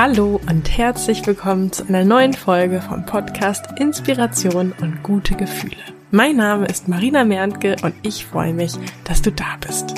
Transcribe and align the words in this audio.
Hallo 0.00 0.40
und 0.48 0.78
herzlich 0.78 1.26
willkommen 1.26 1.72
zu 1.72 1.84
einer 1.88 2.04
neuen 2.04 2.32
Folge 2.32 2.80
vom 2.80 3.04
Podcast 3.04 3.66
Inspiration 3.80 4.72
und 4.80 5.02
gute 5.02 5.34
Gefühle. 5.34 5.74
Mein 6.12 6.36
Name 6.36 6.66
ist 6.66 6.86
Marina 6.86 7.24
Merntke 7.24 7.74
und 7.82 7.96
ich 8.02 8.24
freue 8.24 8.54
mich, 8.54 8.74
dass 9.02 9.22
du 9.22 9.32
da 9.32 9.56
bist. 9.60 9.96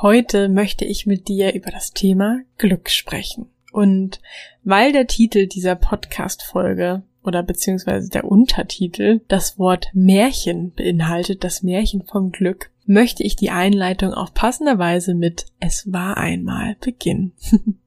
Heute 0.00 0.48
möchte 0.48 0.86
ich 0.86 1.04
mit 1.04 1.28
dir 1.28 1.52
über 1.52 1.70
das 1.70 1.92
Thema 1.92 2.40
Glück 2.56 2.88
sprechen. 2.88 3.50
Und 3.72 4.22
weil 4.64 4.92
der 4.92 5.06
Titel 5.06 5.46
dieser 5.46 5.74
Podcast-Folge 5.74 7.02
oder 7.22 7.42
beziehungsweise 7.42 8.08
der 8.08 8.24
Untertitel 8.24 9.20
das 9.28 9.58
Wort 9.58 9.88
Märchen 9.92 10.72
beinhaltet, 10.72 11.44
das 11.44 11.62
Märchen 11.62 12.04
vom 12.06 12.32
Glück, 12.32 12.71
möchte 12.86 13.22
ich 13.22 13.36
die 13.36 13.50
Einleitung 13.50 14.12
auf 14.12 14.34
passender 14.34 14.78
Weise 14.78 15.14
mit 15.14 15.46
Es 15.60 15.92
war 15.92 16.16
einmal 16.16 16.76
beginnen. 16.80 17.32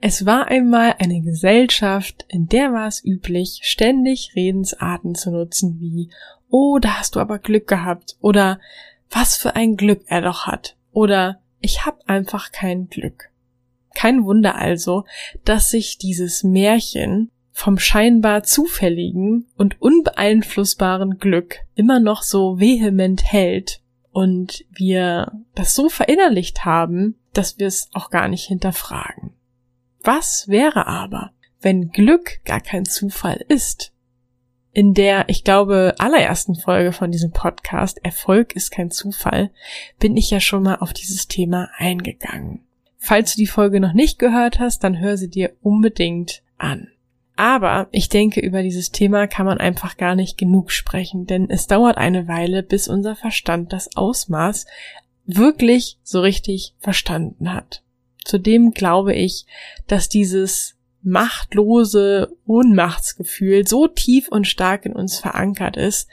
es 0.00 0.24
war 0.26 0.48
einmal 0.48 0.96
eine 0.98 1.20
Gesellschaft, 1.20 2.24
in 2.28 2.46
der 2.46 2.72
war 2.72 2.86
es 2.86 3.04
üblich, 3.04 3.60
ständig 3.62 4.32
Redensarten 4.34 5.14
zu 5.14 5.30
nutzen 5.30 5.78
wie 5.80 6.10
Oh, 6.48 6.78
da 6.78 6.98
hast 6.98 7.16
du 7.16 7.20
aber 7.20 7.38
Glück 7.38 7.66
gehabt 7.66 8.16
oder 8.20 8.60
Was 9.10 9.36
für 9.36 9.56
ein 9.56 9.76
Glück 9.76 10.02
er 10.06 10.20
doch 10.20 10.46
hat 10.46 10.76
oder 10.92 11.40
Ich 11.60 11.86
hab 11.86 12.08
einfach 12.08 12.52
kein 12.52 12.88
Glück. 12.88 13.30
Kein 13.94 14.24
Wunder 14.24 14.56
also, 14.56 15.04
dass 15.44 15.70
sich 15.70 15.98
dieses 15.98 16.44
Märchen 16.44 17.30
vom 17.52 17.78
scheinbar 17.78 18.42
zufälligen 18.42 19.46
und 19.56 19.80
unbeeinflussbaren 19.80 21.18
Glück 21.18 21.58
immer 21.74 22.00
noch 22.00 22.22
so 22.22 22.58
vehement 22.58 23.22
hält 23.30 23.81
und 24.12 24.64
wir 24.70 25.32
das 25.54 25.74
so 25.74 25.88
verinnerlicht 25.88 26.64
haben, 26.64 27.16
dass 27.32 27.58
wir 27.58 27.66
es 27.66 27.88
auch 27.94 28.10
gar 28.10 28.28
nicht 28.28 28.44
hinterfragen. 28.44 29.32
Was 30.02 30.48
wäre 30.48 30.86
aber, 30.86 31.32
wenn 31.60 31.90
Glück 31.90 32.44
gar 32.44 32.60
kein 32.60 32.84
Zufall 32.84 33.44
ist? 33.48 33.92
In 34.74 34.94
der, 34.94 35.28
ich 35.28 35.44
glaube, 35.44 35.94
allerersten 35.98 36.54
Folge 36.54 36.92
von 36.92 37.10
diesem 37.10 37.30
Podcast 37.30 38.02
Erfolg 38.04 38.56
ist 38.56 38.70
kein 38.70 38.90
Zufall, 38.90 39.50
bin 39.98 40.16
ich 40.16 40.30
ja 40.30 40.40
schon 40.40 40.62
mal 40.62 40.76
auf 40.76 40.92
dieses 40.92 41.28
Thema 41.28 41.68
eingegangen. 41.76 42.60
Falls 42.96 43.34
du 43.34 43.38
die 43.38 43.46
Folge 43.46 43.80
noch 43.80 43.92
nicht 43.92 44.18
gehört 44.18 44.60
hast, 44.60 44.84
dann 44.84 44.98
hör 44.98 45.16
sie 45.16 45.28
dir 45.28 45.52
unbedingt 45.60 46.42
an. 46.56 46.91
Aber 47.36 47.88
ich 47.92 48.08
denke, 48.08 48.40
über 48.40 48.62
dieses 48.62 48.90
Thema 48.90 49.26
kann 49.26 49.46
man 49.46 49.58
einfach 49.58 49.96
gar 49.96 50.14
nicht 50.14 50.36
genug 50.36 50.70
sprechen, 50.70 51.26
denn 51.26 51.48
es 51.48 51.66
dauert 51.66 51.96
eine 51.96 52.28
Weile, 52.28 52.62
bis 52.62 52.88
unser 52.88 53.16
Verstand 53.16 53.72
das 53.72 53.96
Ausmaß 53.96 54.66
wirklich 55.24 55.98
so 56.02 56.20
richtig 56.20 56.74
verstanden 56.78 57.52
hat. 57.52 57.82
Zudem 58.24 58.72
glaube 58.72 59.14
ich, 59.14 59.46
dass 59.86 60.08
dieses 60.08 60.76
machtlose 61.02 62.36
Ohnmachtsgefühl 62.46 63.66
so 63.66 63.88
tief 63.88 64.28
und 64.28 64.46
stark 64.46 64.86
in 64.86 64.92
uns 64.92 65.18
verankert 65.18 65.76
ist, 65.76 66.08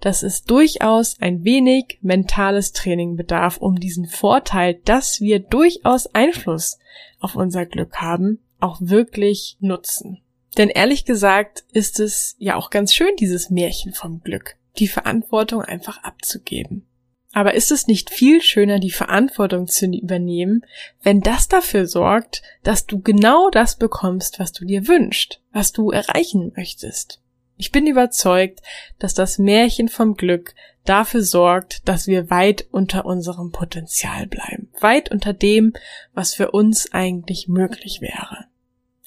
dass 0.00 0.22
es 0.22 0.44
durchaus 0.44 1.20
ein 1.20 1.44
wenig 1.44 1.98
mentales 2.00 2.72
Training 2.72 3.16
bedarf, 3.16 3.58
um 3.58 3.78
diesen 3.78 4.06
Vorteil, 4.06 4.74
dass 4.84 5.20
wir 5.20 5.40
durchaus 5.40 6.06
Einfluss 6.14 6.78
auf 7.18 7.36
unser 7.36 7.66
Glück 7.66 7.96
haben, 7.96 8.38
auch 8.60 8.78
wirklich 8.80 9.58
nutzen. 9.60 10.22
Denn 10.56 10.68
ehrlich 10.68 11.04
gesagt 11.04 11.64
ist 11.72 12.00
es 12.00 12.36
ja 12.38 12.56
auch 12.56 12.70
ganz 12.70 12.94
schön, 12.94 13.14
dieses 13.18 13.50
Märchen 13.50 13.92
vom 13.92 14.20
Glück, 14.20 14.56
die 14.78 14.88
Verantwortung 14.88 15.62
einfach 15.62 16.02
abzugeben. 16.02 16.86
Aber 17.32 17.54
ist 17.54 17.70
es 17.70 17.86
nicht 17.86 18.10
viel 18.10 18.42
schöner, 18.42 18.80
die 18.80 18.90
Verantwortung 18.90 19.68
zu 19.68 19.86
übernehmen, 19.86 20.66
wenn 21.02 21.20
das 21.20 21.46
dafür 21.46 21.86
sorgt, 21.86 22.42
dass 22.64 22.86
du 22.86 23.00
genau 23.00 23.50
das 23.50 23.76
bekommst, 23.76 24.40
was 24.40 24.50
du 24.52 24.64
dir 24.64 24.88
wünschst, 24.88 25.40
was 25.52 25.70
du 25.70 25.90
erreichen 25.90 26.52
möchtest? 26.56 27.20
Ich 27.56 27.70
bin 27.70 27.86
überzeugt, 27.86 28.62
dass 28.98 29.14
das 29.14 29.38
Märchen 29.38 29.88
vom 29.88 30.14
Glück 30.14 30.54
dafür 30.84 31.22
sorgt, 31.22 31.86
dass 31.86 32.06
wir 32.06 32.30
weit 32.30 32.66
unter 32.72 33.04
unserem 33.04 33.52
Potenzial 33.52 34.26
bleiben, 34.26 34.70
weit 34.80 35.10
unter 35.12 35.32
dem, 35.32 35.74
was 36.14 36.34
für 36.34 36.50
uns 36.50 36.92
eigentlich 36.92 37.48
möglich 37.48 38.00
wäre. 38.00 38.46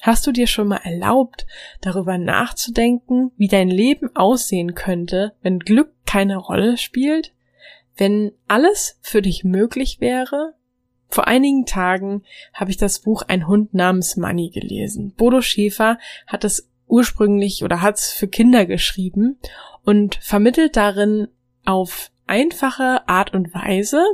Hast 0.04 0.26
du 0.26 0.32
dir 0.32 0.46
schon 0.46 0.68
mal 0.68 0.82
erlaubt, 0.84 1.46
darüber 1.80 2.18
nachzudenken, 2.18 3.32
wie 3.38 3.48
dein 3.48 3.70
Leben 3.70 4.14
aussehen 4.14 4.74
könnte, 4.74 5.32
wenn 5.40 5.60
Glück 5.60 5.94
keine 6.04 6.36
Rolle 6.36 6.76
spielt? 6.76 7.32
Wenn 7.96 8.32
alles 8.46 8.98
für 9.00 9.22
dich 9.22 9.44
möglich 9.44 10.02
wäre? 10.02 10.52
Vor 11.08 11.26
einigen 11.26 11.64
Tagen 11.64 12.22
habe 12.52 12.70
ich 12.70 12.76
das 12.76 12.98
Buch 12.98 13.22
Ein 13.28 13.48
Hund 13.48 13.72
namens 13.72 14.18
Money 14.18 14.50
gelesen. 14.50 15.14
Bodo 15.16 15.40
Schäfer 15.40 15.96
hat 16.26 16.44
es 16.44 16.70
ursprünglich 16.86 17.64
oder 17.64 17.80
hat 17.80 17.96
es 17.96 18.12
für 18.12 18.28
Kinder 18.28 18.66
geschrieben 18.66 19.38
und 19.84 20.16
vermittelt 20.16 20.76
darin 20.76 21.28
auf 21.64 22.10
einfache 22.26 23.08
Art 23.08 23.32
und 23.32 23.54
Weise, 23.54 24.04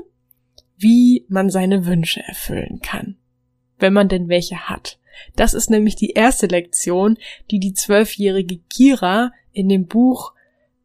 wie 0.76 1.26
man 1.28 1.50
seine 1.50 1.84
Wünsche 1.84 2.22
erfüllen 2.22 2.78
kann, 2.80 3.16
wenn 3.80 3.92
man 3.92 4.08
denn 4.08 4.28
welche 4.28 4.68
hat. 4.68 5.00
Das 5.36 5.54
ist 5.54 5.70
nämlich 5.70 5.96
die 5.96 6.10
erste 6.10 6.46
Lektion, 6.46 7.18
die 7.50 7.58
die 7.58 7.74
zwölfjährige 7.74 8.58
Kira 8.68 9.32
in 9.52 9.68
dem 9.68 9.86
Buch 9.86 10.32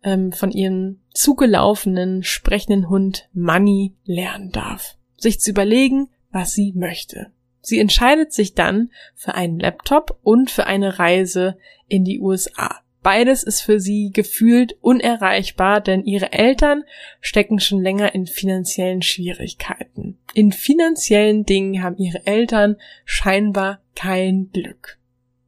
ähm, 0.03 0.31
von 0.31 0.52
ihrem 0.52 1.02
zugelaufenen 1.13 2.24
sprechenden 2.24 2.90
Hund 2.90 3.30
Money 3.34 3.94
lernen 4.06 4.52
darf. 4.52 4.97
Sich 5.18 5.40
zu 5.40 5.52
überlegen, 5.52 6.09
was 6.31 6.53
sie 6.53 6.74
möchte. 6.75 7.31
Sie 7.62 7.80
entscheidet 7.80 8.31
sich 8.31 8.53
dann 8.53 8.91
für 9.16 9.34
einen 9.34 9.59
Laptop 9.59 10.19
und 10.22 10.52
für 10.52 10.68
eine 10.68 11.00
Reise 11.00 11.57
in 11.88 12.03
die 12.03 12.19
USA. 12.19 12.81
Beides 13.05 13.43
ist 13.43 13.61
für 13.61 13.79
sie 13.79 14.09
gefühlt 14.11 14.77
unerreichbar, 14.81 15.79
denn 15.79 16.05
ihre 16.05 16.33
Eltern 16.33 16.83
stecken 17.21 17.59
schon 17.59 17.79
länger 17.79 18.16
in 18.16 18.25
finanziellen 18.25 19.03
Schwierigkeiten. 19.03 20.17
In 20.33 20.51
finanziellen 20.51 21.45
Dingen 21.45 21.83
haben 21.83 21.97
ihre 21.97 22.25
Eltern 22.25 22.77
scheinbar 23.05 23.79
kein 23.95 24.49
Glück. 24.51 24.97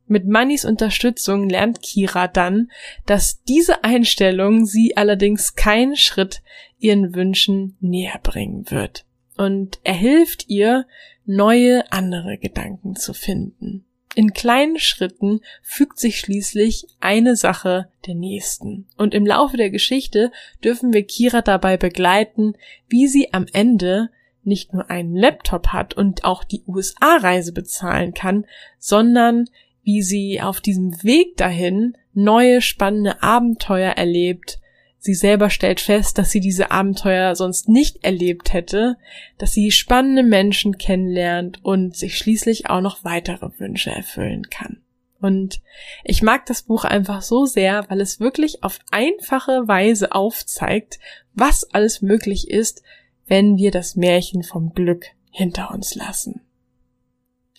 Mit 0.05 0.27
Mannys 0.27 0.65
Unterstützung 0.65 1.49
lernt 1.49 1.81
Kira 1.81 2.27
dann, 2.27 2.69
dass 3.07 3.41
diese 3.41 3.83
Einstellung 3.83 4.67
sie 4.67 4.95
allerdings 4.95 5.55
keinen 5.55 5.95
Schritt 5.95 6.43
ihren 6.77 7.15
Wünschen 7.15 7.75
näher 7.79 8.19
bringen 8.21 8.69
wird. 8.69 9.03
Und 9.35 9.79
er 9.83 9.95
hilft 9.95 10.47
ihr, 10.47 10.85
neue 11.25 11.91
andere 11.91 12.37
Gedanken 12.37 12.95
zu 12.95 13.15
finden. 13.15 13.86
In 14.17 14.33
kleinen 14.33 14.79
Schritten 14.79 15.41
fügt 15.61 15.99
sich 15.99 16.17
schließlich 16.19 16.87
eine 16.99 17.35
Sache 17.35 17.89
der 18.07 18.15
nächsten. 18.15 18.87
Und 18.97 19.13
im 19.13 19.27
Laufe 19.27 19.57
der 19.57 19.69
Geschichte 19.69 20.31
dürfen 20.63 20.91
wir 20.91 21.03
Kira 21.03 21.43
dabei 21.43 21.77
begleiten, 21.77 22.55
wie 22.89 23.07
sie 23.07 23.31
am 23.31 23.45
Ende 23.53 24.09
nicht 24.43 24.73
nur 24.73 24.89
einen 24.89 25.15
Laptop 25.15 25.67
hat 25.67 25.93
und 25.93 26.23
auch 26.23 26.43
die 26.43 26.63
USA-Reise 26.65 27.53
bezahlen 27.53 28.15
kann, 28.15 28.47
sondern 28.79 29.51
wie 29.83 30.01
sie 30.01 30.41
auf 30.41 30.61
diesem 30.61 31.03
Weg 31.03 31.37
dahin 31.37 31.95
neue 32.15 32.61
spannende 32.63 33.21
Abenteuer 33.21 33.91
erlebt, 33.91 34.59
Sie 35.07 35.13
selber 35.13 35.49
stellt 35.49 35.79
fest, 35.79 36.17
dass 36.17 36.31
sie 36.31 36.41
diese 36.41 36.69
Abenteuer 36.69 37.33
sonst 37.33 37.69
nicht 37.69 38.03
erlebt 38.03 38.51
hätte, 38.51 38.97
dass 39.37 39.53
sie 39.53 39.71
spannende 39.71 40.21
Menschen 40.21 40.77
kennenlernt 40.77 41.63
und 41.63 41.95
sich 41.95 42.17
schließlich 42.17 42.69
auch 42.69 42.81
noch 42.81 43.05
weitere 43.05 43.57
Wünsche 43.57 43.89
erfüllen 43.89 44.49
kann. 44.49 44.81
Und 45.21 45.61
ich 46.03 46.23
mag 46.23 46.45
das 46.47 46.63
Buch 46.63 46.83
einfach 46.83 47.21
so 47.21 47.45
sehr, 47.45 47.85
weil 47.87 48.01
es 48.01 48.19
wirklich 48.19 48.65
auf 48.65 48.79
einfache 48.91 49.65
Weise 49.69 50.11
aufzeigt, 50.11 50.99
was 51.33 51.63
alles 51.73 52.01
möglich 52.01 52.49
ist, 52.49 52.83
wenn 53.27 53.55
wir 53.55 53.71
das 53.71 53.95
Märchen 53.95 54.43
vom 54.43 54.73
Glück 54.73 55.05
hinter 55.31 55.71
uns 55.71 55.95
lassen. 55.95 56.41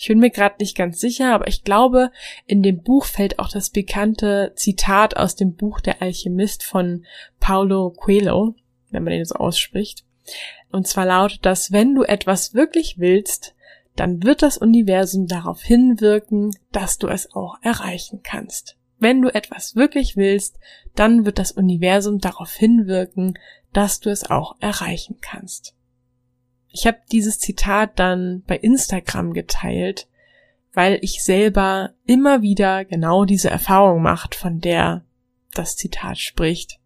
Ich 0.01 0.07
bin 0.07 0.21
mir 0.21 0.31
gerade 0.31 0.55
nicht 0.61 0.77
ganz 0.77 1.01
sicher, 1.01 1.35
aber 1.35 1.49
ich 1.49 1.65
glaube, 1.65 2.13
in 2.47 2.63
dem 2.63 2.83
Buch 2.83 3.05
fällt 3.05 3.41
auch 3.41 3.49
das 3.49 3.71
bekannte 3.71 4.53
Zitat 4.55 5.17
aus 5.17 5.35
dem 5.35 5.57
Buch 5.57 5.81
Der 5.81 6.01
Alchemist 6.01 6.63
von 6.63 7.05
Paulo 7.41 7.91
Coelho, 7.91 8.55
wenn 8.93 9.03
man 9.03 9.13
den 9.13 9.25
so 9.25 9.35
ausspricht. 9.35 10.05
Und 10.71 10.87
zwar 10.87 11.05
lautet 11.05 11.45
das, 11.45 11.73
wenn 11.73 11.97
du 11.97 12.05
etwas 12.05 12.55
wirklich 12.55 13.01
willst, 13.01 13.57
dann 13.97 14.23
wird 14.23 14.43
das 14.43 14.57
Universum 14.57 15.27
darauf 15.27 15.63
hinwirken, 15.63 16.53
dass 16.71 16.99
du 16.99 17.09
es 17.09 17.35
auch 17.35 17.57
erreichen 17.63 18.21
kannst. 18.23 18.77
Wenn 19.01 19.21
du 19.21 19.35
etwas 19.35 19.75
wirklich 19.75 20.17
willst, 20.17 20.61
dann 20.95 21.27
wird 21.27 21.41
das 21.41 21.51
Universum 21.51 22.21
darauf 22.21 22.53
hinwirken, 22.53 23.37
dass 23.73 23.99
du 23.99 24.11
es 24.11 24.31
auch 24.31 24.55
erreichen 24.61 25.17
kannst. 25.21 25.75
Ich 26.71 26.87
habe 26.87 26.99
dieses 27.11 27.39
Zitat 27.39 27.99
dann 27.99 28.43
bei 28.47 28.57
Instagram 28.57 29.33
geteilt, 29.33 30.09
weil 30.75 30.99
ich 31.03 31.25
selber 31.25 31.91
immer 32.07 32.43
wieder 32.43 32.85
genau 32.85 33.25
diese 33.25 33.51
Erfahrung 33.51 34.03
macht, 34.03 34.35
von 34.35 34.61
der 34.61 35.03
das 35.55 35.77
Zitat 35.77 36.19
spricht. 36.19 36.79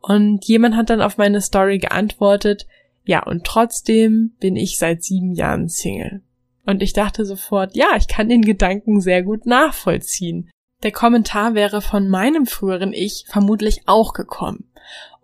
Und 0.00 0.44
jemand 0.46 0.76
hat 0.76 0.90
dann 0.90 1.02
auf 1.02 1.18
meine 1.18 1.40
Story 1.40 1.78
geantwortet, 1.78 2.66
Ja, 3.04 3.22
und 3.24 3.44
trotzdem 3.44 4.34
bin 4.38 4.56
ich 4.56 4.78
seit 4.78 5.02
sieben 5.02 5.32
Jahren 5.32 5.68
Single. 5.68 6.22
Und 6.66 6.82
ich 6.82 6.92
dachte 6.92 7.24
sofort, 7.24 7.74
ja, 7.74 7.96
ich 7.96 8.08
kann 8.08 8.28
den 8.28 8.42
Gedanken 8.42 9.00
sehr 9.00 9.22
gut 9.22 9.46
nachvollziehen. 9.46 10.50
Der 10.82 10.92
Kommentar 10.92 11.54
wäre 11.54 11.80
von 11.80 12.08
meinem 12.08 12.46
früheren 12.46 12.92
Ich 12.92 13.24
vermutlich 13.26 13.82
auch 13.86 14.12
gekommen. 14.12 14.67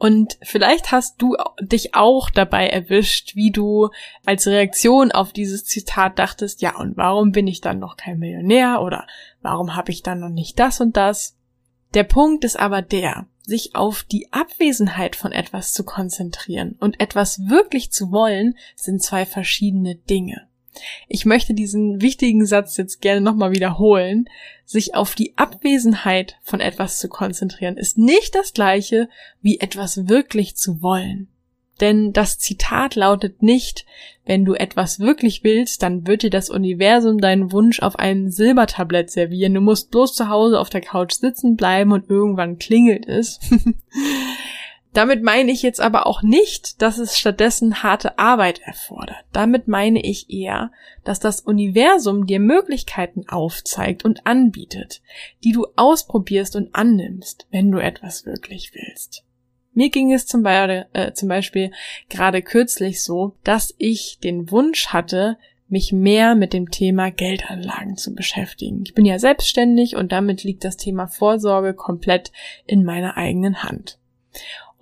Und 0.05 0.37
vielleicht 0.43 0.93
hast 0.93 1.23
du 1.23 1.35
dich 1.63 1.95
auch 1.95 2.29
dabei 2.29 2.69
erwischt, 2.69 3.37
wie 3.37 3.51
du 3.51 3.89
als 4.27 4.47
Reaktion 4.47 5.13
auf 5.13 5.33
dieses 5.33 5.65
Zitat 5.65 6.19
dachtest, 6.19 6.61
ja, 6.61 6.77
und 6.77 6.99
warum 6.99 7.33
bin 7.33 7.47
ich 7.47 7.63
dann 7.63 7.79
noch 7.79 7.97
kein 7.97 8.19
Millionär 8.19 8.83
oder 8.83 9.07
warum 9.41 9.77
habe 9.77 9.93
ich 9.93 10.03
dann 10.03 10.21
noch 10.21 10.29
nicht 10.29 10.59
das 10.59 10.83
und 10.83 10.99
das? 10.99 11.39
Der 11.95 12.05
Punkt 12.05 12.45
ist 12.45 12.61
aber 12.61 12.83
der, 12.83 13.29
sich 13.47 13.77
auf 13.77 14.03
die 14.03 14.31
Abwesenheit 14.31 15.17
von 15.17 15.33
etwas 15.33 15.73
zu 15.73 15.85
konzentrieren 15.85 16.77
und 16.79 17.01
etwas 17.01 17.49
wirklich 17.49 17.91
zu 17.91 18.13
wollen, 18.13 18.59
sind 18.77 19.03
zwei 19.03 19.25
verschiedene 19.25 19.95
Dinge. 19.95 20.49
Ich 21.09 21.25
möchte 21.25 21.55
diesen 21.55 22.01
wichtigen 22.01 22.47
Satz 22.47 22.77
jetzt 22.77 23.01
gerne 23.01 23.21
nochmal 23.21 23.53
wiederholen. 23.53 24.29
Sich 24.65 24.95
auf 24.95 25.15
die 25.15 25.37
Abwesenheit 25.37 26.37
von 26.43 26.61
etwas 26.61 26.99
zu 26.99 27.09
konzentrieren, 27.09 27.77
ist 27.77 27.99
nicht 27.99 28.35
das 28.35 28.53
gleiche 28.53 29.09
wie 29.43 29.61
etwas 29.61 30.09
wirklich 30.09 30.57
zu 30.57 30.83
wollen. 30.83 31.29
Denn 31.81 32.13
das 32.13 32.39
Zitat 32.39 32.95
lautet 32.95 33.43
nicht, 33.43 33.85
wenn 34.25 34.45
du 34.45 34.55
etwas 34.55 35.01
wirklich 35.01 35.43
willst, 35.43 35.83
dann 35.83 36.07
wird 36.07 36.23
dir 36.23 36.31
das 36.31 36.49
Universum 36.49 37.19
deinen 37.19 37.53
Wunsch 37.53 37.81
auf 37.81 37.99
einem 37.99 38.31
Silbertablett 38.31 39.11
servieren. 39.11 39.55
Du 39.55 39.61
musst 39.61 39.91
bloß 39.91 40.15
zu 40.15 40.29
Hause 40.29 40.61
auf 40.61 40.71
der 40.71 40.81
Couch 40.81 41.13
sitzen 41.13 41.57
bleiben 41.57 41.93
und 41.93 42.09
irgendwann 42.09 42.59
klingelt 42.59 43.07
es. 43.07 43.41
Damit 44.95 45.25
meine 45.25 45.51
ich 45.51 45.63
jetzt 45.63 45.81
aber 45.81 46.07
auch 46.07 46.23
nicht, 46.23 46.81
dass 46.81 46.99
es 46.99 47.19
stattdessen 47.19 47.83
harte 47.83 48.17
Arbeit 48.17 48.61
erfordert. 48.61 49.25
Damit 49.33 49.67
meine 49.67 50.01
ich 50.01 50.31
eher, 50.31 50.71
dass 51.03 51.19
das 51.19 51.41
Universum 51.41 52.27
dir 52.27 52.39
Möglichkeiten 52.39 53.29
aufzeigt 53.29 54.05
und 54.05 54.25
anbietet, 54.25 55.03
die 55.43 55.51
du 55.51 55.67
ausprobierst 55.75 56.55
und 56.55 56.77
annimmst, 56.77 57.49
wenn 57.51 57.73
du 57.73 57.79
etwas 57.79 58.25
wirklich 58.25 58.73
willst. 58.73 59.25
Mir 59.73 59.91
ging 59.91 60.13
es 60.13 60.27
zum, 60.27 60.45
Be 60.45 60.87
äh, 60.93 61.13
zum 61.13 61.29
Beispiel 61.29 61.73
gerade 62.09 62.41
kürzlich 62.41 63.03
so, 63.03 63.37
dass 63.43 63.75
ich 63.79 64.21
den 64.23 64.53
Wunsch 64.53 64.89
hatte, 64.89 65.39
mich 65.67 65.93
mehr 65.93 66.37
mit 66.37 66.53
dem 66.53 66.71
Thema 66.71 67.11
Geldanlagen 67.11 67.97
zu 67.97 68.15
beschäftigen. 68.15 68.85
Ich 68.87 68.95
bin 68.95 69.05
ja 69.05 69.19
selbstständig 69.19 69.97
und 69.97 70.13
damit 70.13 70.45
liegt 70.45 70.63
das 70.63 70.77
Thema 70.77 71.09
Vorsorge 71.09 71.75
komplett 71.75 72.31
in 72.65 72.85
meiner 72.85 73.17
eigenen 73.17 73.65
Hand. 73.65 73.99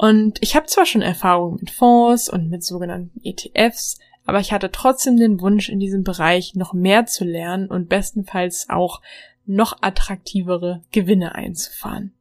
Und 0.02 0.42
ich 0.42 0.56
habe 0.56 0.66
zwar 0.66 0.84
schon 0.84 1.00
Erfahrung 1.00 1.58
mit 1.60 1.70
Fonds 1.70 2.28
und 2.28 2.50
mit 2.50 2.64
sogenannten 2.64 3.20
ETFs, 3.22 4.00
aber 4.24 4.40
ich 4.40 4.52
hatte 4.52 4.72
trotzdem 4.72 5.16
den 5.16 5.40
Wunsch, 5.40 5.68
in 5.68 5.78
diesem 5.78 6.02
Bereich 6.02 6.56
noch 6.56 6.72
mehr 6.72 7.06
zu 7.06 7.22
lernen 7.24 7.68
und 7.68 7.88
bestenfalls 7.88 8.68
auch 8.68 9.00
noch 9.46 9.78
attraktivere 9.80 10.82
Gewinne 10.90 11.36
einzufahren. 11.36 12.12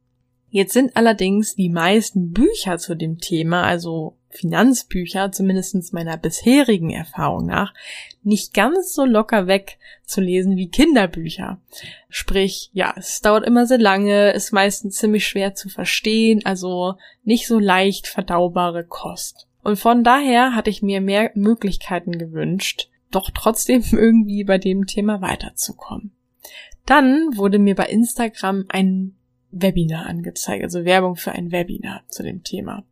Jetzt 0.54 0.74
sind 0.74 0.98
allerdings 0.98 1.54
die 1.54 1.70
meisten 1.70 2.30
Bücher 2.32 2.76
zu 2.76 2.94
dem 2.94 3.16
Thema, 3.16 3.62
also 3.62 4.18
Finanzbücher, 4.28 5.32
zumindest 5.32 5.94
meiner 5.94 6.18
bisherigen 6.18 6.90
Erfahrung 6.90 7.46
nach, 7.46 7.72
nicht 8.22 8.52
ganz 8.52 8.92
so 8.92 9.06
locker 9.06 9.46
weg 9.46 9.78
zu 10.04 10.20
lesen 10.20 10.58
wie 10.58 10.68
Kinderbücher. 10.68 11.58
Sprich, 12.10 12.68
ja, 12.74 12.92
es 12.98 13.22
dauert 13.22 13.46
immer 13.46 13.66
sehr 13.66 13.78
lange, 13.78 14.32
ist 14.32 14.52
meistens 14.52 14.96
ziemlich 14.96 15.26
schwer 15.26 15.54
zu 15.54 15.70
verstehen, 15.70 16.44
also 16.44 16.96
nicht 17.24 17.46
so 17.46 17.58
leicht 17.58 18.06
verdaubare 18.06 18.84
Kost. 18.84 19.48
Und 19.62 19.78
von 19.78 20.04
daher 20.04 20.54
hatte 20.54 20.68
ich 20.68 20.82
mir 20.82 21.00
mehr 21.00 21.30
Möglichkeiten 21.34 22.18
gewünscht, 22.18 22.90
doch 23.10 23.30
trotzdem 23.30 23.82
irgendwie 23.90 24.44
bei 24.44 24.58
dem 24.58 24.84
Thema 24.84 25.22
weiterzukommen. 25.22 26.12
Dann 26.84 27.38
wurde 27.38 27.58
mir 27.58 27.74
bei 27.74 27.86
Instagram 27.86 28.66
ein 28.68 29.16
Webinar 29.52 30.06
angezeigt, 30.06 30.64
also 30.64 30.84
Werbung 30.84 31.16
für 31.16 31.32
ein 31.32 31.52
Webinar 31.52 32.02
zu 32.08 32.22
dem 32.22 32.42
Thema. 32.42 32.84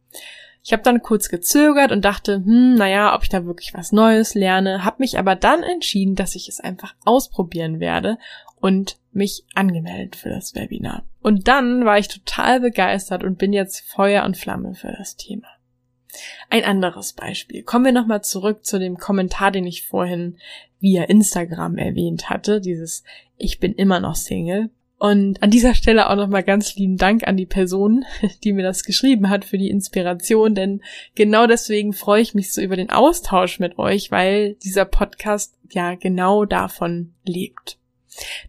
Ich 0.63 0.73
habe 0.73 0.83
dann 0.83 1.03
kurz 1.03 1.31
gezögert 1.31 1.91
und 1.91 2.05
dachte, 2.05 2.37
hm, 2.37 2.75
naja, 2.75 3.15
ob 3.15 3.23
ich 3.23 3.31
da 3.31 3.47
wirklich 3.47 3.73
was 3.73 3.93
Neues 3.93 4.35
lerne, 4.35 4.85
habe 4.85 4.97
mich 4.99 5.19
aber 5.19 5.35
dann 5.35 5.63
entschieden, 5.63 6.15
dass 6.15 6.35
ich 6.35 6.49
es 6.49 6.61
einfach 6.61 6.95
ausprobieren 7.05 7.81
werde 7.81 8.19
und 8.57 8.99
mich 9.13 9.45
angemeldet 9.55 10.17
für 10.17 10.29
das 10.29 10.55
Webinar. 10.55 11.05
Und 11.23 11.49
dann 11.49 11.85
war 11.85 11.99
ich 11.99 12.09
total 12.09 12.61
begeistert 12.61 13.25
und 13.25 13.39
bin 13.39 13.53
jetzt 13.53 13.81
Feuer 13.81 14.25
und 14.25 14.37
Flamme 14.37 14.75
für 14.75 14.93
das 14.93 15.17
Thema. 15.17 15.49
Ein 16.51 16.65
anderes 16.65 17.13
Beispiel. 17.13 17.63
Kommen 17.63 17.85
wir 17.85 17.93
nochmal 17.93 18.23
zurück 18.23 18.65
zu 18.65 18.79
dem 18.79 18.99
Kommentar, 18.99 19.51
den 19.51 19.67
ich 19.67 19.87
vorhin 19.87 20.39
via 20.81 21.05
Instagram 21.05 21.79
erwähnt 21.79 22.29
hatte, 22.29 22.61
dieses 22.61 23.05
Ich 23.37 23.61
bin 23.61 23.75
immer 23.75 24.01
noch 24.01 24.17
Single. 24.17 24.71
Und 25.01 25.43
an 25.43 25.49
dieser 25.49 25.75
Stelle 25.75 26.11
auch 26.11 26.15
nochmal 26.15 26.43
ganz 26.43 26.75
lieben 26.75 26.99
Dank 26.99 27.27
an 27.27 27.39
die 27.39 27.47
Person, 27.47 28.05
die 28.45 28.53
mir 28.53 28.63
das 28.63 28.85
geschrieben 28.85 29.31
hat, 29.31 29.47
für 29.47 29.57
die 29.57 29.71
Inspiration, 29.71 30.55
denn 30.55 30.83
genau 31.15 31.47
deswegen 31.47 31.95
freue 31.95 32.21
ich 32.21 32.35
mich 32.35 32.53
so 32.53 32.61
über 32.61 32.77
den 32.77 32.91
Austausch 32.91 33.61
mit 33.61 33.79
euch, 33.79 34.11
weil 34.11 34.57
dieser 34.57 34.85
Podcast 34.85 35.55
ja 35.71 35.95
genau 35.95 36.45
davon 36.45 37.15
lebt. 37.25 37.79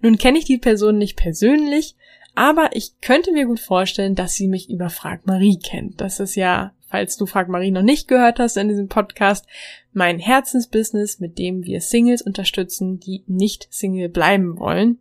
Nun 0.02 0.18
kenne 0.18 0.40
ich 0.40 0.44
die 0.44 0.58
Person 0.58 0.98
nicht 0.98 1.16
persönlich, 1.16 1.96
aber 2.36 2.72
ich 2.74 3.00
könnte 3.00 3.32
mir 3.32 3.46
gut 3.46 3.62
vorstellen, 3.62 4.16
dass 4.16 4.34
sie 4.34 4.50
mich 4.50 4.70
über 4.70 4.90
Frag 4.90 5.26
Marie 5.26 5.58
kennt. 5.58 6.02
Das 6.02 6.20
ist 6.20 6.36
ja, 6.36 6.74
falls 6.86 7.16
du 7.16 7.28
Frag 7.28 7.48
Marie 7.48 7.72
noch 7.72 7.82
nicht 7.82 8.10
gehört 8.10 8.40
hast 8.40 8.58
in 8.58 8.68
diesem 8.68 8.90
Podcast, 8.90 9.46
mein 9.94 10.20
Herzensbusiness, 10.20 11.22
mit 11.22 11.38
dem 11.38 11.64
wir 11.64 11.80
Singles 11.80 12.22
unterstützen, 12.22 13.00
die 13.00 13.24
nicht 13.28 13.70
Single 13.72 14.10
bleiben 14.10 14.60
wollen. 14.60 15.00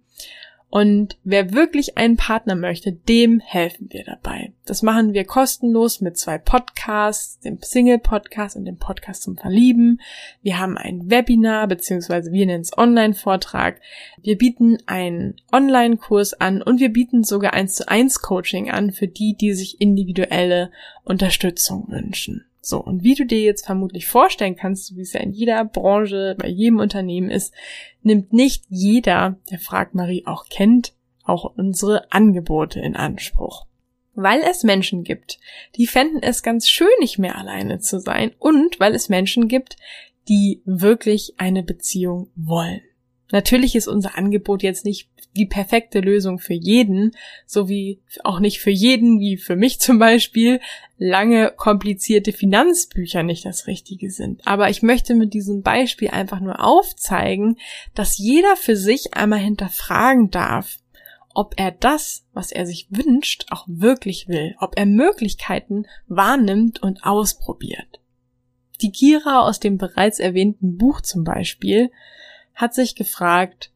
Und 0.70 1.18
wer 1.24 1.52
wirklich 1.52 1.98
einen 1.98 2.16
Partner 2.16 2.54
möchte, 2.54 2.92
dem 2.92 3.40
helfen 3.40 3.88
wir 3.90 4.04
dabei. 4.04 4.52
Das 4.64 4.82
machen 4.82 5.14
wir 5.14 5.24
kostenlos 5.24 6.00
mit 6.00 6.16
zwei 6.16 6.38
Podcasts, 6.38 7.40
dem 7.40 7.58
Single-Podcast 7.60 8.54
und 8.54 8.66
dem 8.66 8.76
Podcast 8.76 9.24
zum 9.24 9.36
Verlieben. 9.36 10.00
Wir 10.42 10.60
haben 10.60 10.78
ein 10.78 11.10
Webinar, 11.10 11.66
beziehungsweise 11.66 12.30
wir 12.30 12.46
nennen 12.46 12.62
es 12.62 12.78
Online-Vortrag. 12.78 13.80
Wir 14.22 14.38
bieten 14.38 14.78
einen 14.86 15.34
Online-Kurs 15.50 16.34
an 16.34 16.62
und 16.62 16.78
wir 16.78 16.92
bieten 16.92 17.24
sogar 17.24 17.52
eins 17.52 17.74
zu 17.74 17.88
eins 17.88 18.22
Coaching 18.22 18.70
an 18.70 18.92
für 18.92 19.08
die, 19.08 19.34
die 19.34 19.54
sich 19.54 19.80
individuelle 19.80 20.70
Unterstützung 21.02 21.86
wünschen. 21.88 22.44
So, 22.60 22.78
und 22.78 23.02
wie 23.02 23.14
du 23.14 23.24
dir 23.24 23.40
jetzt 23.40 23.64
vermutlich 23.64 24.06
vorstellen 24.06 24.56
kannst, 24.56 24.86
so 24.86 24.96
wie 24.96 25.00
es 25.00 25.14
ja 25.14 25.20
in 25.20 25.32
jeder 25.32 25.64
Branche, 25.64 26.36
bei 26.38 26.48
jedem 26.48 26.78
Unternehmen 26.78 27.30
ist, 27.30 27.54
nimmt 28.02 28.32
nicht 28.32 28.64
jeder, 28.68 29.38
der 29.50 29.58
Frag 29.58 29.94
Marie 29.94 30.24
auch 30.26 30.46
kennt, 30.48 30.94
auch 31.24 31.44
unsere 31.56 32.12
Angebote 32.12 32.80
in 32.80 32.96
Anspruch. 32.96 33.66
Weil 34.14 34.42
es 34.42 34.62
Menschen 34.62 35.04
gibt, 35.04 35.38
die 35.76 35.86
fänden 35.86 36.22
es 36.22 36.42
ganz 36.42 36.68
schön, 36.68 36.88
nicht 36.98 37.18
mehr 37.18 37.38
alleine 37.38 37.78
zu 37.78 37.98
sein 38.00 38.32
und 38.38 38.78
weil 38.78 38.94
es 38.94 39.08
Menschen 39.08 39.48
gibt, 39.48 39.76
die 40.28 40.60
wirklich 40.66 41.34
eine 41.38 41.62
Beziehung 41.62 42.30
wollen. 42.34 42.82
Natürlich 43.32 43.76
ist 43.76 43.86
unser 43.86 44.18
Angebot 44.18 44.62
jetzt 44.62 44.84
nicht 44.84 45.09
die 45.36 45.46
perfekte 45.46 46.00
Lösung 46.00 46.38
für 46.38 46.54
jeden, 46.54 47.12
so 47.46 47.68
wie 47.68 48.00
auch 48.24 48.40
nicht 48.40 48.60
für 48.60 48.70
jeden, 48.70 49.20
wie 49.20 49.36
für 49.36 49.56
mich 49.56 49.78
zum 49.80 49.98
Beispiel, 49.98 50.60
lange 50.98 51.52
komplizierte 51.56 52.32
Finanzbücher 52.32 53.22
nicht 53.22 53.44
das 53.44 53.66
Richtige 53.66 54.10
sind. 54.10 54.46
Aber 54.46 54.70
ich 54.70 54.82
möchte 54.82 55.14
mit 55.14 55.32
diesem 55.32 55.62
Beispiel 55.62 56.10
einfach 56.10 56.40
nur 56.40 56.62
aufzeigen, 56.64 57.56
dass 57.94 58.18
jeder 58.18 58.56
für 58.56 58.76
sich 58.76 59.14
einmal 59.14 59.38
hinterfragen 59.38 60.30
darf, 60.30 60.78
ob 61.32 61.54
er 61.56 61.70
das, 61.70 62.24
was 62.32 62.50
er 62.50 62.66
sich 62.66 62.88
wünscht, 62.90 63.46
auch 63.50 63.64
wirklich 63.68 64.28
will, 64.28 64.56
ob 64.58 64.76
er 64.76 64.86
Möglichkeiten 64.86 65.86
wahrnimmt 66.08 66.82
und 66.82 67.04
ausprobiert. 67.04 68.00
Die 68.82 68.92
Kira 68.92 69.40
aus 69.40 69.60
dem 69.60 69.78
bereits 69.78 70.18
erwähnten 70.18 70.76
Buch 70.76 71.00
zum 71.02 71.22
Beispiel 71.22 71.90
hat 72.54 72.74
sich 72.74 72.94
gefragt, 72.94 73.70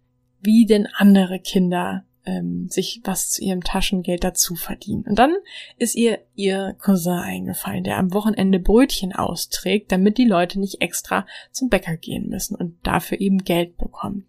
wie 0.44 0.66
denn 0.66 0.86
andere 0.86 1.40
Kinder 1.40 2.04
ähm, 2.26 2.68
sich 2.68 3.00
was 3.04 3.30
zu 3.30 3.42
ihrem 3.42 3.62
Taschengeld 3.62 4.24
dazu 4.24 4.54
verdienen. 4.54 5.04
Und 5.06 5.18
dann 5.18 5.34
ist 5.76 5.94
ihr 5.94 6.20
ihr 6.34 6.76
Cousin 6.78 7.18
eingefallen, 7.18 7.84
der 7.84 7.98
am 7.98 8.12
Wochenende 8.12 8.58
Brötchen 8.58 9.12
austrägt, 9.12 9.92
damit 9.92 10.18
die 10.18 10.24
Leute 10.26 10.58
nicht 10.58 10.80
extra 10.80 11.26
zum 11.50 11.68
Bäcker 11.68 11.96
gehen 11.96 12.28
müssen 12.28 12.54
und 12.54 12.76
dafür 12.82 13.20
eben 13.20 13.38
Geld 13.38 13.76
bekommt. 13.76 14.26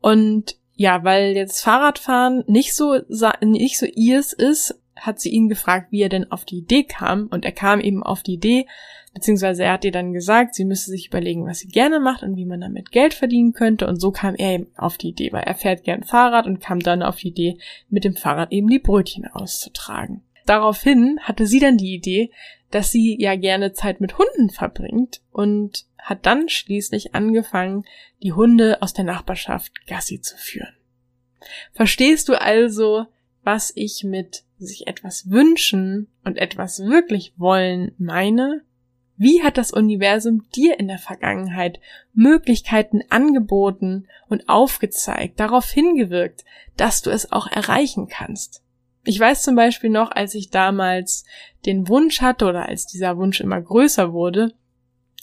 Und 0.00 0.56
ja, 0.74 1.04
weil 1.04 1.34
jetzt 1.36 1.62
Fahrradfahren 1.62 2.44
nicht 2.46 2.74
so 2.74 3.00
nicht 3.42 3.78
so 3.78 3.86
ihrs 3.86 4.32
ist, 4.32 4.78
hat 4.96 5.20
sie 5.20 5.30
ihn 5.30 5.48
gefragt, 5.48 5.92
wie 5.92 6.02
er 6.02 6.08
denn 6.08 6.30
auf 6.30 6.44
die 6.44 6.58
Idee 6.58 6.84
kam. 6.84 7.26
Und 7.28 7.44
er 7.44 7.52
kam 7.52 7.80
eben 7.80 8.02
auf 8.02 8.22
die 8.22 8.34
Idee, 8.34 8.66
beziehungsweise 9.14 9.64
er 9.64 9.74
hat 9.74 9.84
ihr 9.84 9.92
dann 9.92 10.12
gesagt, 10.12 10.54
sie 10.54 10.64
müsse 10.64 10.90
sich 10.90 11.08
überlegen, 11.08 11.46
was 11.46 11.60
sie 11.60 11.68
gerne 11.68 12.00
macht 12.00 12.22
und 12.22 12.36
wie 12.36 12.46
man 12.46 12.60
damit 12.60 12.90
Geld 12.90 13.14
verdienen 13.14 13.52
könnte. 13.52 13.86
Und 13.86 14.00
so 14.00 14.10
kam 14.10 14.34
er 14.34 14.54
eben 14.54 14.66
auf 14.76 14.98
die 14.98 15.08
Idee, 15.08 15.32
weil 15.32 15.44
er 15.44 15.54
fährt 15.54 15.84
gern 15.84 16.02
Fahrrad 16.02 16.46
und 16.46 16.60
kam 16.60 16.80
dann 16.80 17.02
auf 17.02 17.16
die 17.16 17.28
Idee, 17.28 17.58
mit 17.88 18.04
dem 18.04 18.16
Fahrrad 18.16 18.52
eben 18.52 18.68
die 18.68 18.78
Brötchen 18.78 19.26
auszutragen. 19.26 20.22
daraufhin 20.46 21.18
hatte 21.22 21.46
sie 21.46 21.58
dann 21.58 21.76
die 21.76 21.94
Idee, 21.94 22.30
dass 22.70 22.90
sie 22.90 23.16
ja 23.20 23.36
gerne 23.36 23.72
Zeit 23.72 24.00
mit 24.00 24.18
Hunden 24.18 24.50
verbringt 24.50 25.20
und 25.32 25.86
hat 25.98 26.24
dann 26.24 26.48
schließlich 26.48 27.14
angefangen, 27.14 27.84
die 28.22 28.32
Hunde 28.32 28.80
aus 28.80 28.92
der 28.92 29.04
Nachbarschaft 29.04 29.86
Gassi 29.86 30.20
zu 30.20 30.36
führen. 30.36 30.74
Verstehst 31.72 32.28
du 32.28 32.40
also, 32.40 33.06
was 33.42 33.72
ich 33.74 34.04
mit 34.04 34.44
sich 34.58 34.86
etwas 34.86 35.30
wünschen 35.30 36.08
und 36.24 36.38
etwas 36.38 36.80
wirklich 36.80 37.34
wollen 37.36 37.92
meine? 37.98 38.62
Wie 39.16 39.42
hat 39.42 39.56
das 39.56 39.72
Universum 39.72 40.44
dir 40.54 40.78
in 40.78 40.88
der 40.88 40.98
Vergangenheit 40.98 41.80
Möglichkeiten 42.12 43.00
angeboten 43.08 44.06
und 44.28 44.48
aufgezeigt, 44.48 45.40
darauf 45.40 45.70
hingewirkt, 45.70 46.44
dass 46.76 47.02
du 47.02 47.10
es 47.10 47.32
auch 47.32 47.46
erreichen 47.46 48.08
kannst? 48.08 48.62
Ich 49.04 49.18
weiß 49.18 49.42
zum 49.42 49.54
Beispiel 49.54 49.88
noch, 49.88 50.10
als 50.10 50.34
ich 50.34 50.50
damals 50.50 51.24
den 51.64 51.88
Wunsch 51.88 52.20
hatte 52.20 52.46
oder 52.46 52.68
als 52.68 52.86
dieser 52.86 53.16
Wunsch 53.16 53.40
immer 53.40 53.60
größer 53.60 54.12
wurde, 54.12 54.52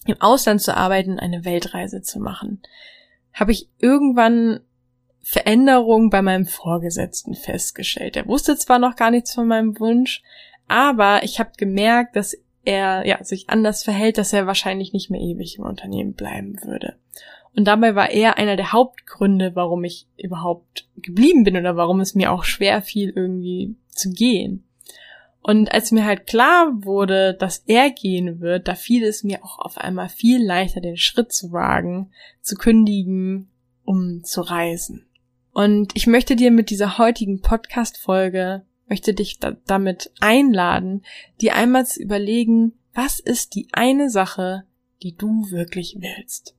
im 0.05 0.19
Ausland 0.21 0.61
zu 0.61 0.75
arbeiten, 0.75 1.19
eine 1.19 1.45
Weltreise 1.45 2.01
zu 2.01 2.19
machen, 2.19 2.61
habe 3.33 3.51
ich 3.51 3.69
irgendwann 3.79 4.61
Veränderungen 5.23 6.09
bei 6.09 6.21
meinem 6.21 6.45
Vorgesetzten 6.45 7.33
festgestellt. 7.33 8.17
Er 8.17 8.27
wusste 8.27 8.57
zwar 8.57 8.77
noch 8.77 8.97
gar 8.97 9.09
nichts 9.09 9.33
von 9.33 9.47
meinem 9.47 9.79
Wunsch, 9.79 10.21
aber 10.67 11.23
ich 11.23 11.39
habe 11.39 11.51
gemerkt, 11.57 12.15
dass 12.17 12.37
er 12.65 13.05
ja, 13.07 13.23
sich 13.23 13.49
anders 13.49 13.83
verhält, 13.83 14.17
dass 14.17 14.33
er 14.33 14.47
wahrscheinlich 14.47 14.93
nicht 14.93 15.09
mehr 15.09 15.21
ewig 15.21 15.57
im 15.57 15.65
Unternehmen 15.65 16.13
bleiben 16.13 16.61
würde. 16.63 16.97
Und 17.55 17.65
dabei 17.65 17.95
war 17.95 18.09
er 18.09 18.37
einer 18.37 18.57
der 18.57 18.73
Hauptgründe, 18.73 19.55
warum 19.55 19.83
ich 19.83 20.07
überhaupt 20.17 20.87
geblieben 20.97 21.43
bin 21.43 21.55
oder 21.55 21.77
warum 21.77 21.99
es 21.99 22.15
mir 22.15 22.31
auch 22.31 22.43
schwer 22.43 22.81
fiel, 22.81 23.13
irgendwie 23.15 23.75
zu 23.89 24.11
gehen. 24.11 24.65
Und 25.41 25.71
als 25.73 25.91
mir 25.91 26.05
halt 26.05 26.25
klar 26.25 26.71
wurde, 26.83 27.33
dass 27.33 27.63
er 27.67 27.91
gehen 27.91 28.39
wird, 28.39 28.67
da 28.67 28.75
fiel 28.75 29.03
es 29.03 29.23
mir 29.23 29.43
auch 29.43 29.59
auf 29.59 29.77
einmal 29.77 30.09
viel 30.09 30.43
leichter, 30.43 30.81
den 30.81 30.97
Schritt 30.97 31.31
zu 31.31 31.51
wagen, 31.51 32.11
zu 32.41 32.55
kündigen, 32.55 33.49
um 33.83 34.23
zu 34.23 34.41
reisen. 34.41 35.05
Und 35.53 35.91
ich 35.93 36.07
möchte 36.07 36.35
dir 36.35 36.49
mit 36.49 36.71
dieser 36.71 36.97
heutigen 36.97 37.41
Podcast-Folge, 37.41 38.65
möchte 38.87 39.13
dich 39.13 39.39
da 39.39 39.55
damit 39.67 40.11
einladen, 40.19 41.03
dir 41.41 41.55
einmal 41.55 41.85
zu 41.85 42.01
überlegen, 42.01 42.73
was 42.93 43.19
ist 43.19 43.53
die 43.55 43.67
eine 43.71 44.09
Sache, 44.09 44.63
die 45.03 45.15
du 45.15 45.51
wirklich 45.51 45.97
willst. 45.99 46.55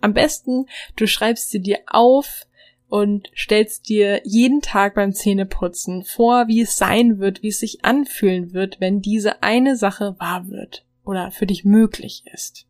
Am 0.00 0.12
besten, 0.12 0.66
du 0.96 1.06
schreibst 1.06 1.50
sie 1.50 1.60
dir 1.60 1.78
auf 1.86 2.46
und 2.88 3.30
stellst 3.34 3.88
dir 3.88 4.20
jeden 4.24 4.60
Tag 4.60 4.94
beim 4.94 5.14
Zähneputzen 5.14 6.04
vor, 6.04 6.46
wie 6.46 6.60
es 6.60 6.76
sein 6.76 7.18
wird, 7.18 7.42
wie 7.42 7.48
es 7.48 7.60
sich 7.60 7.84
anfühlen 7.84 8.52
wird, 8.52 8.78
wenn 8.78 9.00
diese 9.00 9.42
eine 9.42 9.76
Sache 9.76 10.16
wahr 10.18 10.48
wird 10.48 10.84
oder 11.02 11.30
für 11.30 11.46
dich 11.46 11.64
möglich 11.64 12.24
ist. 12.32 12.66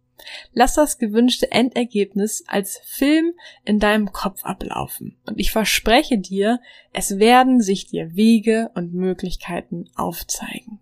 Lass 0.52 0.74
das 0.74 0.98
gewünschte 0.98 1.50
Endergebnis 1.50 2.44
als 2.46 2.80
Film 2.84 3.32
in 3.64 3.80
deinem 3.80 4.12
Kopf 4.12 4.44
ablaufen. 4.44 5.16
Und 5.26 5.38
ich 5.40 5.50
verspreche 5.50 6.18
dir, 6.18 6.60
es 6.92 7.18
werden 7.18 7.60
sich 7.60 7.86
dir 7.86 8.14
Wege 8.14 8.70
und 8.74 8.94
Möglichkeiten 8.94 9.90
aufzeigen. 9.96 10.78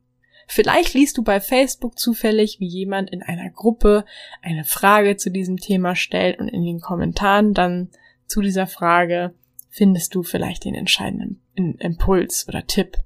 Vielleicht 0.46 0.92
liest 0.92 1.16
du 1.16 1.22
bei 1.22 1.40
Facebook 1.40 1.98
zufällig, 1.98 2.60
wie 2.60 2.66
jemand 2.66 3.10
in 3.10 3.22
einer 3.22 3.48
Gruppe 3.48 4.04
eine 4.42 4.64
Frage 4.64 5.16
zu 5.16 5.30
diesem 5.30 5.56
Thema 5.56 5.96
stellt 5.96 6.38
und 6.40 6.48
in 6.48 6.62
den 6.64 6.80
Kommentaren 6.80 7.54
dann 7.54 7.88
zu 8.26 8.42
dieser 8.42 8.66
Frage 8.66 9.34
findest 9.70 10.14
du 10.14 10.22
vielleicht 10.22 10.64
den 10.66 10.74
entscheidenden 10.74 11.40
Impuls 11.78 12.46
oder 12.48 12.66
Tipp. 12.66 12.98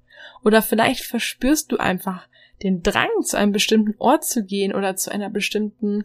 Oder 0.45 0.61
vielleicht 0.63 1.05
verspürst 1.05 1.71
du 1.71 1.77
einfach 1.77 2.29
den 2.63 2.83
Drang, 2.83 3.11
zu 3.23 3.37
einem 3.37 3.53
bestimmten 3.53 3.95
Ort 3.99 4.25
zu 4.25 4.45
gehen 4.45 4.75
oder 4.75 4.97
zu 4.97 5.11
einer 5.11 5.31
bestimmten 5.31 6.05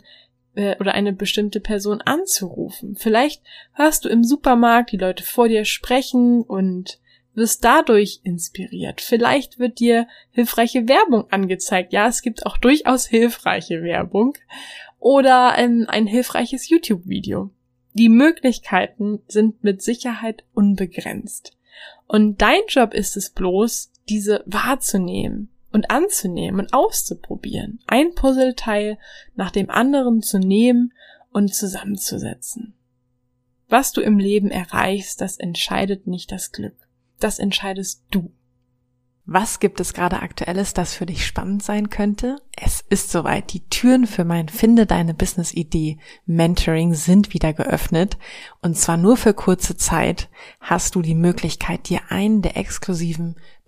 äh, 0.55 0.75
oder 0.79 0.93
eine 0.93 1.13
bestimmte 1.13 1.59
Person 1.59 2.01
anzurufen. 2.01 2.95
Vielleicht 2.95 3.41
hörst 3.73 4.05
du 4.05 4.09
im 4.09 4.23
Supermarkt 4.23 4.91
die 4.91 4.97
Leute 4.97 5.23
vor 5.23 5.47
dir 5.47 5.65
sprechen 5.65 6.41
und 6.41 6.99
wirst 7.33 7.63
dadurch 7.63 8.19
inspiriert. 8.23 8.99
Vielleicht 8.99 9.59
wird 9.59 9.79
dir 9.79 10.07
hilfreiche 10.31 10.87
Werbung 10.89 11.31
angezeigt. 11.31 11.93
Ja, 11.93 12.07
es 12.07 12.21
gibt 12.21 12.45
auch 12.45 12.57
durchaus 12.57 13.07
hilfreiche 13.07 13.81
Werbung 13.83 14.33
oder 14.99 15.55
ähm, 15.57 15.85
ein 15.87 16.07
hilfreiches 16.07 16.69
YouTube-Video. 16.69 17.49
Die 17.93 18.09
Möglichkeiten 18.09 19.21
sind 19.27 19.63
mit 19.63 19.81
Sicherheit 19.81 20.43
unbegrenzt. 20.53 21.57
Und 22.07 22.41
dein 22.41 22.61
Job 22.67 22.93
ist 22.93 23.15
es 23.15 23.29
bloß, 23.29 23.91
diese 24.09 24.43
wahrzunehmen 24.45 25.50
und 25.71 25.89
anzunehmen 25.89 26.59
und 26.59 26.73
auszuprobieren, 26.73 27.79
ein 27.87 28.13
Puzzleteil 28.15 28.97
nach 29.35 29.51
dem 29.51 29.69
anderen 29.69 30.21
zu 30.21 30.39
nehmen 30.39 30.93
und 31.31 31.53
zusammenzusetzen. 31.53 32.73
Was 33.67 33.93
du 33.93 34.01
im 34.01 34.19
Leben 34.19 34.51
erreichst, 34.51 35.21
das 35.21 35.37
entscheidet 35.37 36.05
nicht 36.05 36.31
das 36.31 36.51
Glück. 36.51 36.75
Das 37.19 37.39
entscheidest 37.39 38.03
du. 38.11 38.31
Was 39.25 39.59
gibt 39.59 39.79
es 39.79 39.93
gerade 39.93 40.21
aktuelles, 40.21 40.73
das 40.73 40.93
für 40.93 41.05
dich 41.05 41.25
spannend 41.25 41.63
sein 41.63 41.89
könnte? 41.89 42.37
Es 42.57 42.83
ist 42.89 43.11
soweit. 43.11 43.53
Die 43.53 43.65
Türen 43.69 44.07
für 44.07 44.25
mein 44.25 44.49
Finde 44.49 44.85
deine 44.85 45.13
Business 45.13 45.53
Idee 45.53 45.99
Mentoring 46.25 46.95
sind 46.95 47.33
wieder 47.33 47.53
geöffnet. 47.53 48.17
Und 48.61 48.75
zwar 48.75 48.97
nur 48.97 49.15
für 49.15 49.33
kurze 49.33 49.77
Zeit 49.77 50.27
hast 50.59 50.95
du 50.95 51.01
die 51.01 51.15
Möglichkeit, 51.15 51.87
dir 51.87 52.01
einen 52.09 52.41
der 52.41 52.57
exklusiven 52.57 53.37